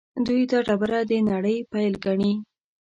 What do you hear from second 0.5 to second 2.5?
دا ډبره د نړۍ پیل ګڼي.